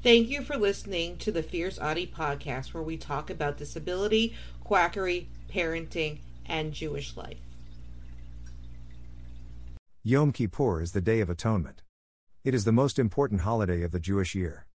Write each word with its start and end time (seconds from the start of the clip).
Thank 0.00 0.28
you 0.28 0.42
for 0.42 0.56
listening 0.56 1.16
to 1.18 1.32
the 1.32 1.42
Fierce 1.42 1.76
Autie 1.76 2.06
podcast, 2.06 2.72
where 2.72 2.84
we 2.84 2.96
talk 2.96 3.30
about 3.30 3.56
disability, 3.56 4.32
quackery, 4.62 5.28
parenting, 5.52 6.20
and 6.46 6.72
Jewish 6.72 7.16
life. 7.16 7.40
Yom 10.04 10.30
Kippur 10.30 10.80
is 10.80 10.92
the 10.92 11.00
Day 11.00 11.18
of 11.20 11.28
Atonement. 11.28 11.82
It 12.44 12.54
is 12.54 12.64
the 12.64 12.70
most 12.70 13.00
important 13.00 13.40
holiday 13.40 13.82
of 13.82 13.90
the 13.90 13.98
Jewish 13.98 14.36
year. 14.36 14.66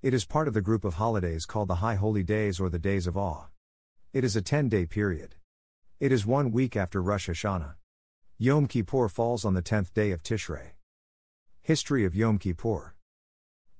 It 0.00 0.14
is 0.14 0.24
part 0.24 0.48
of 0.48 0.54
the 0.54 0.62
group 0.62 0.86
of 0.86 0.94
holidays 0.94 1.44
called 1.44 1.68
the 1.68 1.76
High 1.76 1.96
Holy 1.96 2.22
Days 2.22 2.58
or 2.58 2.70
the 2.70 2.78
Days 2.78 3.06
of 3.06 3.14
Awe. 3.14 3.48
It 4.14 4.24
is 4.24 4.36
a 4.36 4.42
10 4.42 4.70
day 4.70 4.86
period. 4.86 5.34
It 6.00 6.12
is 6.12 6.24
one 6.24 6.50
week 6.50 6.76
after 6.76 7.02
Rosh 7.02 7.28
Hashanah. 7.28 7.74
Yom 8.38 8.66
Kippur 8.66 9.10
falls 9.10 9.44
on 9.44 9.52
the 9.52 9.62
10th 9.62 9.92
day 9.92 10.12
of 10.12 10.22
Tishrei. 10.22 10.70
History 11.60 12.06
of 12.06 12.16
Yom 12.16 12.38
Kippur 12.38 12.94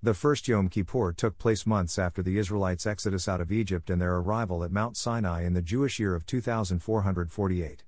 The 0.05 0.15
first 0.15 0.49
Yom 0.49 0.69
Kippur 0.69 1.13
took 1.13 1.39
place 1.39 1.65
months 1.65 1.97
after 1.97 2.25
the 2.25 2.37
Israelites' 2.37 2.89
exodus 2.89 3.29
out 3.29 3.41
of 3.41 3.53
Egypt 3.53 3.89
and 3.89 4.03
their 4.03 4.17
arrival 4.17 4.65
at 4.65 4.73
Mount 4.73 4.97
Sinai 4.97 5.45
in 5.45 5.55
the 5.55 5.63
Jewish 5.63 6.01
year 6.01 6.17
of 6.17 6.27
2448. 6.27 7.85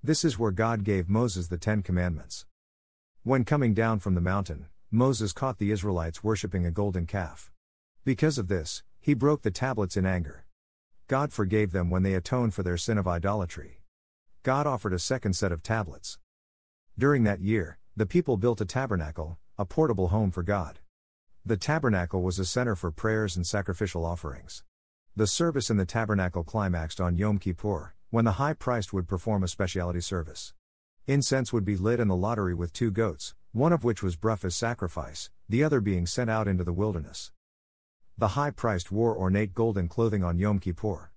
This 0.00 0.24
is 0.24 0.38
where 0.38 0.52
God 0.52 0.84
gave 0.84 1.08
Moses 1.08 1.48
the 1.48 1.58
Ten 1.58 1.82
Commandments. 1.82 2.46
When 3.24 3.44
coming 3.44 3.74
down 3.74 3.98
from 3.98 4.14
the 4.14 4.20
mountain, 4.20 4.66
Moses 4.92 5.32
caught 5.32 5.58
the 5.58 5.72
Israelites 5.72 6.22
worshipping 6.22 6.64
a 6.64 6.70
golden 6.70 7.06
calf. 7.06 7.50
Because 8.04 8.38
of 8.38 8.46
this, 8.46 8.84
he 9.00 9.12
broke 9.12 9.42
the 9.42 9.50
tablets 9.50 9.96
in 9.96 10.06
anger. 10.06 10.44
God 11.08 11.32
forgave 11.32 11.72
them 11.72 11.90
when 11.90 12.04
they 12.04 12.14
atoned 12.14 12.54
for 12.54 12.62
their 12.62 12.76
sin 12.76 12.98
of 12.98 13.08
idolatry. 13.08 13.82
God 14.44 14.68
offered 14.68 14.92
a 14.92 14.98
second 15.00 15.32
set 15.32 15.50
of 15.50 15.64
tablets. 15.64 16.20
During 16.96 17.24
that 17.24 17.40
year, 17.40 17.78
the 17.96 18.06
people 18.06 18.36
built 18.36 18.60
a 18.60 18.64
tabernacle, 18.64 19.38
a 19.58 19.64
portable 19.64 20.08
home 20.08 20.30
for 20.30 20.44
God. 20.44 20.78
The 21.48 21.56
tabernacle 21.56 22.20
was 22.20 22.38
a 22.38 22.44
center 22.44 22.76
for 22.76 22.90
prayers 22.90 23.34
and 23.34 23.46
sacrificial 23.46 24.04
offerings. 24.04 24.64
The 25.16 25.26
service 25.26 25.70
in 25.70 25.78
the 25.78 25.86
tabernacle 25.86 26.44
climaxed 26.44 27.00
on 27.00 27.16
Yom 27.16 27.38
Kippur, 27.38 27.94
when 28.10 28.26
the 28.26 28.32
high 28.32 28.52
priest 28.52 28.92
would 28.92 29.08
perform 29.08 29.42
a 29.42 29.48
specialty 29.48 30.02
service. 30.02 30.52
Incense 31.06 31.50
would 31.50 31.64
be 31.64 31.78
lit 31.78 32.00
in 32.00 32.08
the 32.08 32.14
lottery 32.14 32.52
with 32.52 32.74
two 32.74 32.90
goats, 32.90 33.34
one 33.52 33.72
of 33.72 33.82
which 33.82 34.02
was 34.02 34.14
bruff 34.14 34.44
as 34.44 34.54
sacrifice, 34.56 35.30
the 35.48 35.64
other 35.64 35.80
being 35.80 36.04
sent 36.04 36.28
out 36.28 36.48
into 36.48 36.64
the 36.64 36.72
wilderness. 36.74 37.32
The 38.18 38.34
high 38.36 38.50
priest 38.50 38.92
wore 38.92 39.16
ornate 39.16 39.54
golden 39.54 39.88
clothing 39.88 40.22
on 40.22 40.38
Yom 40.38 40.58
Kippur. 40.58 41.12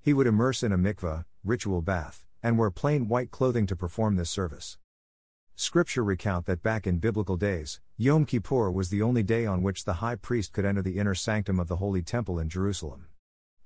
He 0.00 0.14
would 0.14 0.26
immerse 0.26 0.62
in 0.62 0.72
a 0.72 0.78
mikveh, 0.78 1.26
ritual 1.44 1.82
bath, 1.82 2.24
and 2.42 2.56
wear 2.56 2.70
plain 2.70 3.06
white 3.06 3.30
clothing 3.30 3.66
to 3.66 3.76
perform 3.76 4.16
this 4.16 4.30
service. 4.30 4.78
Scripture 5.56 6.02
recount 6.02 6.46
that 6.46 6.64
back 6.64 6.84
in 6.84 6.98
biblical 6.98 7.36
days, 7.36 7.80
Yom 7.96 8.24
Kippur 8.24 8.72
was 8.72 8.88
the 8.88 9.02
only 9.02 9.22
day 9.22 9.46
on 9.46 9.62
which 9.62 9.84
the 9.84 9.94
high 9.94 10.16
priest 10.16 10.52
could 10.52 10.64
enter 10.64 10.82
the 10.82 10.98
inner 10.98 11.14
sanctum 11.14 11.60
of 11.60 11.68
the 11.68 11.76
Holy 11.76 12.02
Temple 12.02 12.40
in 12.40 12.48
Jerusalem. 12.48 13.06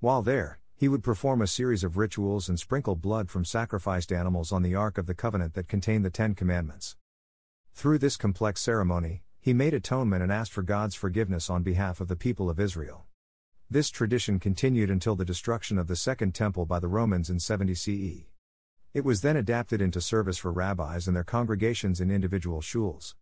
While 0.00 0.20
there, 0.20 0.61
he 0.77 0.86
would 0.86 1.03
perform 1.03 1.41
a 1.41 1.47
series 1.47 1.83
of 1.83 1.97
rituals 1.97 2.47
and 2.47 2.61
sprinkle 2.61 2.94
blood 2.94 3.31
from 3.31 3.47
sacrificed 3.47 4.12
animals 4.12 4.53
on 4.53 4.62
the 4.62 4.75
Ark 4.75 4.98
of 4.98 5.06
the 5.06 5.14
Covenant 5.14 5.55
that 5.55 5.66
contained 5.66 6.05
the 6.05 6.11
Ten 6.11 6.34
Commandments. 6.34 6.97
Through 7.72 8.00
this 8.00 8.19
complex 8.19 8.61
ceremony, 8.61 9.22
he 9.41 9.55
made 9.55 9.72
atonement 9.72 10.22
and 10.22 10.31
asked 10.31 10.53
for 10.53 10.62
God's 10.62 10.94
forgiveness 10.94 11.48
on 11.48 11.62
behalf 11.62 12.03
of 12.03 12.09
the 12.09 12.16
people 12.16 12.50
of 12.50 12.61
Israel. 12.61 13.06
This 13.70 13.89
tradition 13.89 14.39
continued 14.39 14.91
until 14.91 15.16
the 15.16 15.25
destruction 15.25 15.78
of 15.78 15.86
the 15.86 15.97
Second 15.97 16.34
Temple 16.34 16.66
by 16.66 16.81
the 16.81 16.89
Romans 16.89 17.31
in 17.31 17.41
70 17.41 17.75
CE. 17.75 18.27
It 18.98 19.04
was 19.04 19.20
then 19.20 19.36
adapted 19.36 19.80
into 19.80 20.00
service 20.00 20.38
for 20.38 20.50
rabbis 20.50 21.06
and 21.06 21.14
their 21.14 21.22
congregations 21.22 22.00
in 22.00 22.10
individual 22.10 22.60
shuls. 22.60 23.14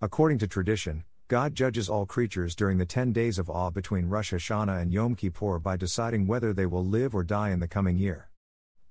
According 0.00 0.38
to 0.38 0.48
tradition, 0.48 1.04
God 1.28 1.54
judges 1.54 1.90
all 1.90 2.06
creatures 2.06 2.54
during 2.54 2.78
the 2.78 2.86
ten 2.86 3.12
days 3.12 3.38
of 3.38 3.50
awe 3.50 3.68
between 3.68 4.08
Rosh 4.08 4.32
Hashanah 4.32 4.80
and 4.80 4.90
Yom 4.90 5.14
Kippur 5.14 5.58
by 5.58 5.76
deciding 5.76 6.26
whether 6.26 6.54
they 6.54 6.64
will 6.64 6.86
live 6.86 7.14
or 7.14 7.22
die 7.22 7.50
in 7.50 7.60
the 7.60 7.68
coming 7.68 7.98
year. 7.98 8.30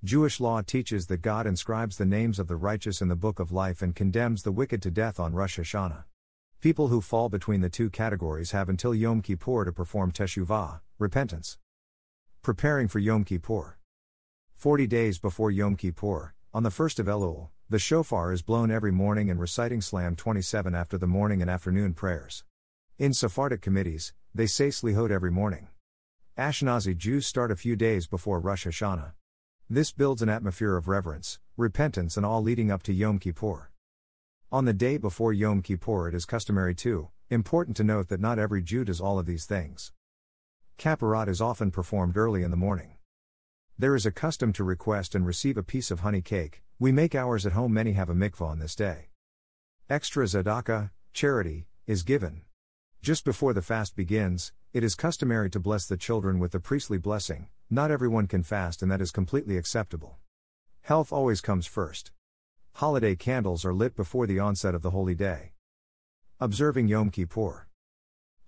Jewish 0.04 0.38
law 0.38 0.62
teaches 0.62 1.08
that 1.08 1.20
God 1.20 1.48
inscribes 1.48 1.98
the 1.98 2.06
names 2.06 2.38
of 2.38 2.46
the 2.46 2.54
righteous 2.54 3.02
in 3.02 3.08
the 3.08 3.16
book 3.16 3.40
of 3.40 3.50
life 3.50 3.82
and 3.82 3.96
condemns 3.96 4.44
the 4.44 4.52
wicked 4.52 4.80
to 4.82 4.92
death 4.92 5.18
on 5.18 5.34
Rosh 5.34 5.58
Hashanah. 5.58 6.04
People 6.60 6.86
who 6.86 7.00
fall 7.00 7.28
between 7.28 7.60
the 7.60 7.68
two 7.68 7.90
categories 7.90 8.52
have 8.52 8.68
until 8.68 8.94
Yom 8.94 9.20
Kippur 9.20 9.64
to 9.64 9.72
perform 9.72 10.12
teshuvah, 10.12 10.78
repentance. 10.96 11.58
Preparing 12.40 12.86
for 12.86 13.00
Yom 13.00 13.24
Kippur. 13.24 13.78
Forty 14.64 14.86
days 14.86 15.18
before 15.18 15.50
Yom 15.50 15.76
Kippur, 15.76 16.32
on 16.54 16.62
the 16.62 16.70
first 16.70 16.98
of 16.98 17.04
Elul, 17.04 17.50
the 17.68 17.78
shofar 17.78 18.32
is 18.32 18.40
blown 18.40 18.70
every 18.70 18.92
morning 18.92 19.28
and 19.28 19.38
reciting 19.38 19.82
Psalm 19.82 20.16
27 20.16 20.74
after 20.74 20.96
the 20.96 21.06
morning 21.06 21.42
and 21.42 21.50
afternoon 21.50 21.92
prayers. 21.92 22.44
In 22.98 23.12
Sephardic 23.12 23.60
committees, 23.60 24.14
they 24.34 24.46
say 24.46 24.68
Slihot 24.68 25.10
every 25.10 25.30
morning. 25.30 25.68
Ashkenazi 26.38 26.96
Jews 26.96 27.26
start 27.26 27.50
a 27.50 27.56
few 27.56 27.76
days 27.76 28.06
before 28.06 28.40
Rosh 28.40 28.66
Hashanah. 28.66 29.12
This 29.68 29.92
builds 29.92 30.22
an 30.22 30.30
atmosphere 30.30 30.78
of 30.78 30.88
reverence, 30.88 31.38
repentance, 31.58 32.16
and 32.16 32.24
all 32.24 32.40
leading 32.40 32.70
up 32.70 32.82
to 32.84 32.94
Yom 32.94 33.18
Kippur. 33.18 33.70
On 34.50 34.64
the 34.64 34.72
day 34.72 34.96
before 34.96 35.34
Yom 35.34 35.60
Kippur, 35.60 36.08
it 36.08 36.14
is 36.14 36.24
customary 36.24 36.74
too, 36.74 37.10
important 37.28 37.76
to 37.76 37.84
note 37.84 38.08
that 38.08 38.18
not 38.18 38.38
every 38.38 38.62
Jew 38.62 38.86
does 38.86 38.98
all 38.98 39.18
of 39.18 39.26
these 39.26 39.44
things. 39.44 39.92
Kapparot 40.78 41.28
is 41.28 41.42
often 41.42 41.70
performed 41.70 42.16
early 42.16 42.42
in 42.42 42.50
the 42.50 42.56
morning. 42.56 42.93
There 43.76 43.96
is 43.96 44.06
a 44.06 44.12
custom 44.12 44.52
to 44.52 44.62
request 44.62 45.16
and 45.16 45.26
receive 45.26 45.56
a 45.56 45.64
piece 45.64 45.90
of 45.90 46.00
honey 46.00 46.22
cake. 46.22 46.62
We 46.78 46.92
make 46.92 47.12
ours 47.12 47.44
at 47.44 47.54
home, 47.54 47.74
many 47.74 47.94
have 47.94 48.08
a 48.08 48.14
mikvah 48.14 48.46
on 48.46 48.60
this 48.60 48.76
day. 48.76 49.08
Extra 49.90 50.26
tzedakah, 50.26 50.90
charity, 51.12 51.66
is 51.84 52.04
given. 52.04 52.42
Just 53.02 53.24
before 53.24 53.52
the 53.52 53.62
fast 53.62 53.96
begins, 53.96 54.52
it 54.72 54.84
is 54.84 54.94
customary 54.94 55.50
to 55.50 55.58
bless 55.58 55.86
the 55.86 55.96
children 55.96 56.38
with 56.38 56.52
the 56.52 56.60
priestly 56.60 56.98
blessing. 56.98 57.48
Not 57.68 57.90
everyone 57.90 58.28
can 58.28 58.44
fast, 58.44 58.80
and 58.80 58.92
that 58.92 59.00
is 59.00 59.10
completely 59.10 59.56
acceptable. 59.56 60.18
Health 60.82 61.12
always 61.12 61.40
comes 61.40 61.66
first. 61.66 62.12
Holiday 62.74 63.16
candles 63.16 63.64
are 63.64 63.74
lit 63.74 63.96
before 63.96 64.28
the 64.28 64.38
onset 64.38 64.76
of 64.76 64.82
the 64.82 64.90
holy 64.90 65.16
day. 65.16 65.54
Observing 66.38 66.86
Yom 66.86 67.10
Kippur. 67.10 67.66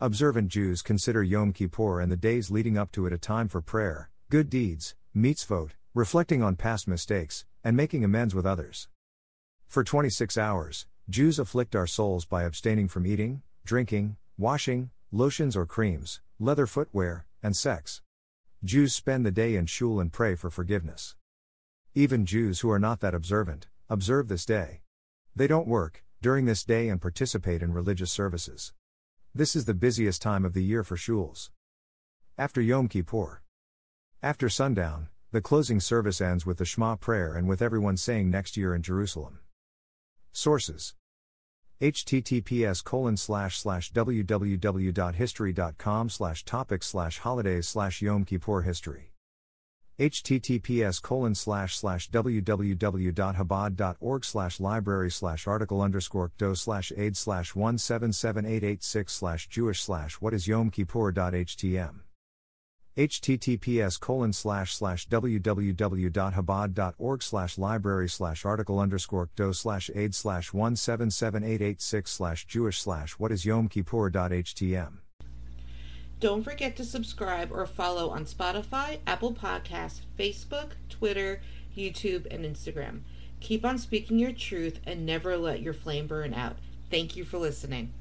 Observant 0.01 0.49
Jews 0.51 0.83
consider 0.83 1.25
Yom 1.25 1.53
Kippur 1.53 2.01
and 2.01 2.13
the 2.13 2.17
days 2.17 2.49
leading 2.49 2.79
up 2.79 2.93
to 2.93 3.07
it 3.07 3.13
a 3.13 3.19
time 3.19 3.49
for 3.49 3.61
prayer, 3.61 4.09
good 4.31 4.49
deeds, 4.49 4.95
mitzvot, 5.17 5.71
reflecting 5.95 6.43
on 6.43 6.57
past 6.57 6.87
mistakes, 6.87 7.47
and 7.65 7.75
making 7.75 8.05
amends 8.05 8.35
with 8.35 8.45
others. 8.45 8.89
For 9.67 9.83
26 9.83 10.37
hours, 10.37 10.87
Jews 11.09 11.39
afflict 11.39 11.75
our 11.75 11.87
souls 11.87 12.27
by 12.27 12.43
abstaining 12.43 12.87
from 12.87 13.07
eating, 13.07 13.41
drinking, 13.65 14.17
washing, 14.37 14.91
lotions 15.11 15.57
or 15.57 15.65
creams, 15.65 16.21
leather 16.39 16.67
footwear, 16.67 17.25
and 17.43 17.57
sex. 17.57 18.03
Jews 18.63 18.93
spend 18.93 19.25
the 19.25 19.31
day 19.31 19.57
in 19.57 19.65
shul 19.65 20.01
and 20.01 20.13
pray 20.13 20.35
for 20.35 20.51
forgiveness. 20.51 21.17
Even 21.95 22.27
Jews 22.27 22.61
who 22.61 22.71
are 22.71 22.79
not 22.79 23.01
that 23.01 23.15
observant, 23.15 23.69
observe 23.89 24.29
this 24.29 24.45
day. 24.45 24.83
They 25.35 25.47
don't 25.47 25.67
work 25.67 26.05
during 26.21 26.45
this 26.45 26.63
day 26.63 26.91
and 26.91 27.01
participate 27.01 27.63
in 27.63 27.73
religious 27.73 28.13
services. 28.13 28.75
This 29.35 29.57
is 29.57 29.65
the 29.65 29.75
busiest 29.75 30.21
time 30.21 30.45
of 30.45 30.53
the 30.53 30.63
year 30.63 30.85
for 30.85 30.97
shuls. 30.97 31.49
After 32.37 32.61
Yom 32.61 32.89
Kippur, 32.89 33.41
after 34.27 34.49
sundown, 34.49 35.09
the 35.31 35.41
closing 35.41 35.79
service 35.79 36.21
ends 36.21 36.45
with 36.45 36.59
the 36.59 36.65
Shema 36.65 36.97
prayer 36.97 37.37
and 37.37 37.47
with 37.47 37.63
everyone 37.63 37.97
saying 37.97 38.29
next 38.29 38.57
year 38.57 38.75
in 38.75 38.83
Jerusalem. 38.83 39.39
Sources. 40.33 40.97
https 41.81 42.83
colon 42.83 43.17
slash 43.17 43.57
slash 43.57 43.93
www.history.com 43.93 46.09
slash 46.09 46.45
topic 46.45 46.83
slash 46.83 47.19
holidays 47.19 47.69
slash 47.69 48.03
Yom 48.03 48.25
Kippur 48.25 48.63
history. 48.63 49.13
https 50.01 51.01
colon 51.01 51.37
slash 51.37 51.77
slash 51.77 52.11
www.chabad.org 52.11 54.25
slash 54.25 54.59
library 54.59 55.11
slash 55.13 55.47
article 55.47 55.81
underscore 55.81 56.33
do 56.37 56.57
slash 56.57 56.93
aid 56.97 57.17
slash 57.17 57.55
177886 57.55 59.13
slash 59.13 59.49
jewish 59.49 59.81
slash 59.81 60.15
what 60.15 60.35
is 60.35 60.49
yom 60.49 60.71
kippur.htm 60.71 62.01
https 62.97 64.01
colon 64.01 64.33
slash 64.33 64.75
slash 64.75 65.09
www.chabad.org 65.09 67.23
slash 67.23 67.59
library 67.59 68.09
slash 68.09 68.45
article 68.45 68.79
underscore 68.79 69.29
do 69.37 69.53
slash 69.53 69.91
aid 69.95 70.15
slash 70.15 70.53
177886 70.53 72.11
slash 72.11 72.47
jewish 72.47 72.81
slash 72.81 73.13
what 73.13 73.31
is 73.31 73.45
yom 73.45 73.69
kippur.htm 73.69 74.99
Don't 76.19 76.43
forget 76.43 76.77
to 76.77 76.85
subscribe 76.85 77.53
or 77.53 77.67
follow 77.67 78.09
on 78.09 78.25
Spotify, 78.25 79.01
Apple 79.07 79.35
Podcasts, 79.35 80.01
Facebook, 80.19 80.71
Twitter, 80.89 81.43
YouTube, 81.77 82.27
and 82.31 82.45
Instagram. 82.45 83.03
Keep 83.41 83.67
on 83.67 83.79
speaking 83.79 84.19
your 84.19 84.33
truth 84.33 84.81
and 84.87 85.05
never 85.05 85.37
let 85.37 85.61
your 85.61 85.75
flame 85.75 86.07
burn 86.07 86.33
out. 86.33 86.57
Thank 86.91 87.17
you 87.17 87.25
for 87.25 87.37
listening. 87.37 87.93